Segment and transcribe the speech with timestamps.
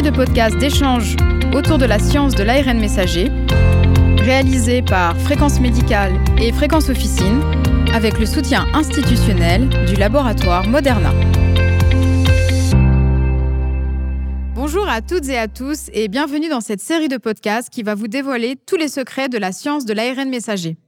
[0.00, 1.16] de podcasts d'échanges
[1.52, 3.28] autour de la science de l'ARN messager,
[4.20, 7.42] réalisée par Fréquence Médicale et Fréquence Officine,
[7.92, 11.10] avec le soutien institutionnel du laboratoire Moderna.
[14.54, 17.94] Bonjour à toutes et à tous et bienvenue dans cette série de podcasts qui va
[17.94, 20.78] vous dévoiler tous les secrets de la science de l'ARN messager.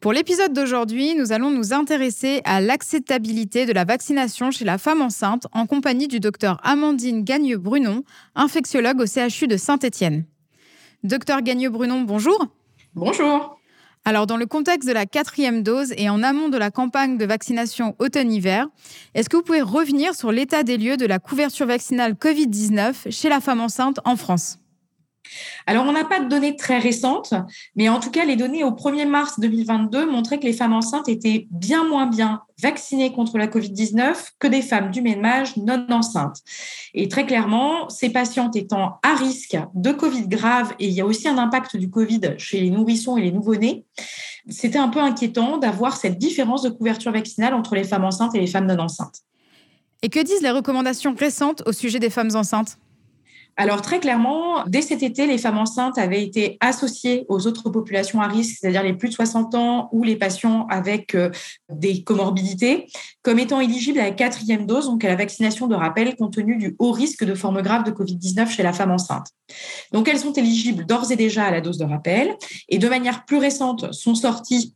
[0.00, 5.02] Pour l'épisode d'aujourd'hui, nous allons nous intéresser à l'acceptabilité de la vaccination chez la femme
[5.02, 8.02] enceinte en compagnie du docteur Amandine Gagneux-Brunon,
[8.34, 10.24] infectiologue au CHU de Saint-Étienne.
[11.04, 12.46] Docteur Gagneux-Brunon, bonjour.
[12.94, 13.58] Bonjour.
[14.06, 17.26] Alors, dans le contexte de la quatrième dose et en amont de la campagne de
[17.26, 18.68] vaccination automne-hiver,
[19.12, 23.28] est-ce que vous pouvez revenir sur l'état des lieux de la couverture vaccinale Covid-19 chez
[23.28, 24.59] la femme enceinte en France?
[25.66, 27.34] Alors, on n'a pas de données très récentes,
[27.76, 31.08] mais en tout cas, les données au 1er mars 2022 montraient que les femmes enceintes
[31.08, 35.86] étaient bien moins bien vaccinées contre la COVID-19 que des femmes du même âge non
[35.90, 36.38] enceintes.
[36.94, 41.06] Et très clairement, ces patientes étant à risque de Covid grave, et il y a
[41.06, 43.84] aussi un impact du Covid chez les nourrissons et les nouveau-nés,
[44.48, 48.40] c'était un peu inquiétant d'avoir cette différence de couverture vaccinale entre les femmes enceintes et
[48.40, 49.20] les femmes non enceintes.
[50.02, 52.78] Et que disent les recommandations récentes au sujet des femmes enceintes?
[53.60, 58.22] Alors très clairement, dès cet été, les femmes enceintes avaient été associées aux autres populations
[58.22, 61.28] à risque, c'est-à-dire les plus de 60 ans ou les patients avec euh,
[61.68, 62.86] des comorbidités,
[63.20, 66.56] comme étant éligibles à la quatrième dose, donc à la vaccination de rappel compte tenu
[66.56, 69.26] du haut risque de forme grave de Covid-19 chez la femme enceinte.
[69.92, 72.34] Donc elles sont éligibles d'ores et déjà à la dose de rappel
[72.70, 74.74] et de manière plus récente sont sorties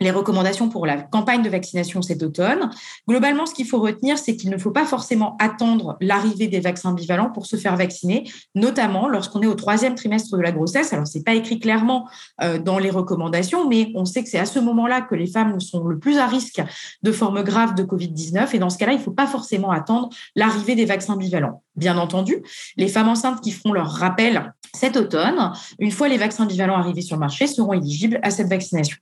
[0.00, 2.70] les recommandations pour la campagne de vaccination cet automne.
[3.08, 6.92] Globalement, ce qu'il faut retenir, c'est qu'il ne faut pas forcément attendre l'arrivée des vaccins
[6.92, 10.92] bivalents pour se faire vacciner, notamment lorsqu'on est au troisième trimestre de la grossesse.
[10.92, 12.08] Alors, c'est pas écrit clairement
[12.42, 15.60] euh, dans les recommandations, mais on sait que c'est à ce moment-là que les femmes
[15.60, 16.62] sont le plus à risque
[17.02, 18.54] de formes graves de Covid-19.
[18.54, 21.62] Et dans ce cas-là, il ne faut pas forcément attendre l'arrivée des vaccins bivalents.
[21.76, 22.42] Bien entendu,
[22.76, 27.02] les femmes enceintes qui feront leur rappel cet automne, une fois les vaccins bivalents arrivés
[27.02, 28.96] sur le marché, seront éligibles à cette vaccination.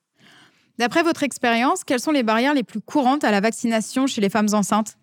[0.79, 4.31] D'après votre expérience, quelles sont les barrières les plus courantes à la vaccination chez les
[4.31, 4.97] femmes enceintes?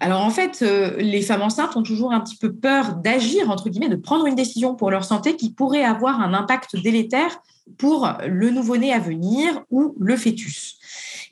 [0.00, 3.68] Alors en fait, euh, les femmes enceintes ont toujours un petit peu peur d'agir, entre
[3.68, 7.40] guillemets, de prendre une décision pour leur santé qui pourrait avoir un impact délétère
[7.78, 10.78] pour le nouveau-né à venir ou le fœtus.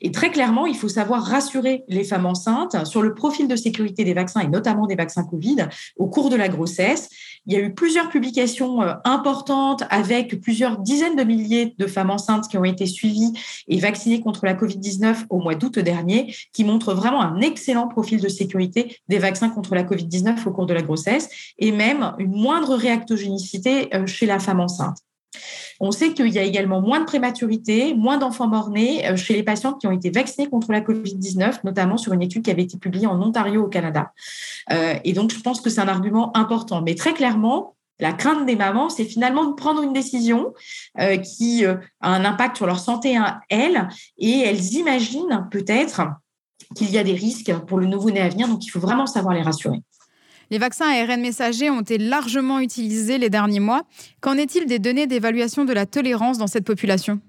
[0.01, 4.05] Et très clairement, il faut savoir rassurer les femmes enceintes sur le profil de sécurité
[4.05, 7.09] des vaccins et notamment des vaccins Covid au cours de la grossesse.
[7.49, 12.11] Il y a eu plusieurs publications euh, importantes avec plusieurs dizaines de milliers de femmes
[12.11, 13.33] enceintes qui ont été suivies
[13.67, 18.21] et vaccinées contre la Covid-19 au mois d'août dernier, qui montrent vraiment un excellent profil
[18.21, 21.27] de sécurité des vaccins contre la Covid-19 au cours de la grossesse
[21.57, 24.97] et même une moindre réactogénicité euh, chez la femme enceinte.
[25.79, 29.43] On sait qu'il y a également moins de prématurité, moins d'enfants morts-nés euh, chez les
[29.43, 32.77] patientes qui ont été vaccinés contre la COVID-19, notamment sur une étude qui avait été
[32.77, 34.11] publiée en Ontario au Canada.
[34.71, 36.81] Euh, et donc, je pense que c'est un argument important.
[36.81, 40.53] Mais très clairement, la crainte des mamans, c'est finalement de prendre une décision
[40.99, 46.01] euh, qui a un impact sur leur santé à elles, et elles imaginent peut-être
[46.75, 49.33] qu'il y a des risques pour le nouveau-né à venir, donc il faut vraiment savoir
[49.33, 49.81] les rassurer.
[50.51, 53.83] Les vaccins ARN messagers ont été largement utilisés les derniers mois.
[54.19, 57.19] Qu'en est-il des données d'évaluation de la tolérance dans cette population?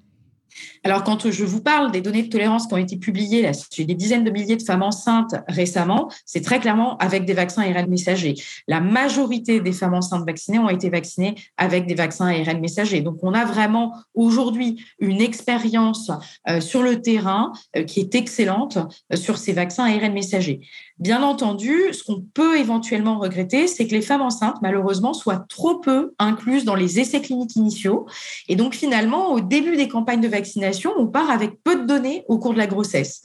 [0.84, 3.94] Alors, quand je vous parle des données de tolérance qui ont été publiées là, des
[3.94, 8.34] dizaines de milliers de femmes enceintes récemment, c'est très clairement avec des vaccins ARN messagers.
[8.66, 13.00] La majorité des femmes enceintes vaccinées ont été vaccinées avec des vaccins ARN messagers.
[13.00, 16.10] Donc, on a vraiment aujourd'hui une expérience
[16.48, 18.78] euh, sur le terrain euh, qui est excellente
[19.12, 20.60] euh, sur ces vaccins ARN messagers.
[21.00, 25.78] Bien entendu, ce qu'on peut éventuellement regretter, c'est que les femmes enceintes, malheureusement, soient trop
[25.78, 28.06] peu incluses dans les essais cliniques initiaux.
[28.48, 32.24] Et donc, finalement, au début des campagnes de vaccination, on part avec peu de données
[32.28, 33.22] au cours de la grossesse.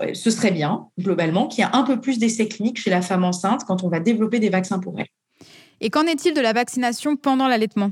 [0.00, 3.02] Euh, ce serait bien, globalement, qu'il y ait un peu plus d'essais cliniques chez la
[3.02, 5.08] femme enceinte quand on va développer des vaccins pour elle.
[5.82, 7.90] Et qu'en est-il de la vaccination pendant l'allaitement?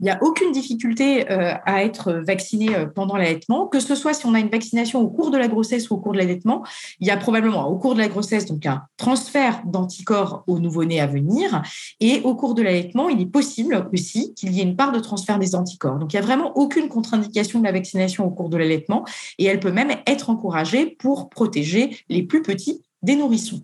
[0.00, 4.12] Il n'y a aucune difficulté euh, à être vacciné euh, pendant l'allaitement, que ce soit
[4.12, 6.64] si on a une vaccination au cours de la grossesse ou au cours de l'allaitement.
[7.00, 11.00] Il y a probablement au cours de la grossesse donc un transfert d'anticorps au nouveau-né
[11.00, 11.62] à venir,
[12.00, 15.00] et au cours de l'allaitement, il est possible aussi qu'il y ait une part de
[15.00, 15.98] transfert des anticorps.
[15.98, 19.04] Donc il n'y a vraiment aucune contre-indication de la vaccination au cours de l'allaitement,
[19.38, 23.62] et elle peut même être encouragée pour protéger les plus petits des nourrissons.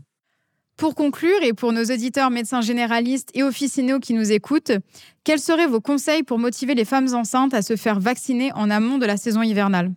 [0.83, 4.73] Pour conclure, et pour nos auditeurs médecins généralistes et officinaux qui nous écoutent,
[5.23, 8.99] quels seraient vos conseils pour motiver les femmes enceintes à se faire vacciner en amont
[8.99, 9.93] de la saison hivernale?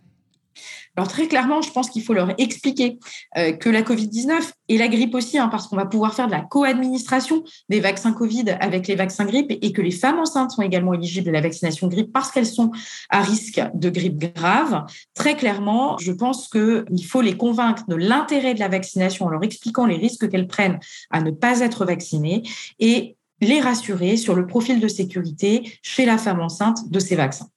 [0.97, 2.99] Alors très clairement, je pense qu'il faut leur expliquer
[3.37, 6.31] euh, que la Covid-19 et la grippe aussi, hein, parce qu'on va pouvoir faire de
[6.31, 10.61] la co-administration des vaccins Covid avec les vaccins grippe et que les femmes enceintes sont
[10.61, 12.71] également éligibles à la vaccination grippe parce qu'elles sont
[13.09, 14.85] à risque de grippe grave.
[15.13, 19.43] Très clairement, je pense qu'il faut les convaincre de l'intérêt de la vaccination en leur
[19.43, 20.79] expliquant les risques qu'elles prennent
[21.11, 22.43] à ne pas être vaccinées
[22.79, 27.49] et les rassurer sur le profil de sécurité chez la femme enceinte de ces vaccins.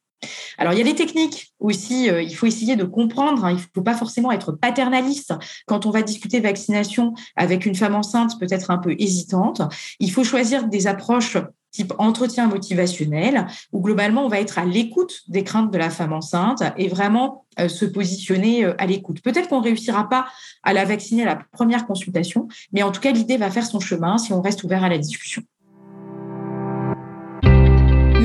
[0.56, 3.56] Alors, il y a des techniques aussi, euh, il faut essayer de comprendre, hein, il
[3.56, 5.32] ne faut pas forcément être paternaliste.
[5.66, 9.62] Quand on va discuter vaccination avec une femme enceinte peut-être un peu hésitante,
[10.00, 11.36] il faut choisir des approches
[11.70, 16.12] type entretien motivationnel, où globalement, on va être à l'écoute des craintes de la femme
[16.12, 19.20] enceinte et vraiment euh, se positionner euh, à l'écoute.
[19.20, 20.26] Peut-être qu'on ne réussira pas
[20.62, 23.80] à la vacciner à la première consultation, mais en tout cas, l'idée va faire son
[23.80, 25.42] chemin si on reste ouvert à la discussion.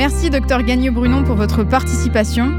[0.05, 2.51] Merci, docteur Gagneux-Brunon, pour votre participation.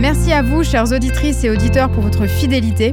[0.00, 2.92] Merci à vous, chères auditrices et auditeurs, pour votre fidélité.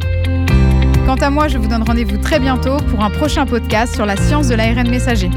[1.06, 4.16] Quant à moi, je vous donne rendez-vous très bientôt pour un prochain podcast sur la
[4.16, 5.30] science de l'ARN messager.